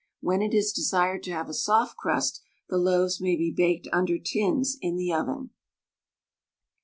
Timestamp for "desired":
0.73-1.21